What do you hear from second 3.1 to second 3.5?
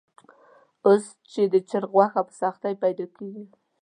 کېږي.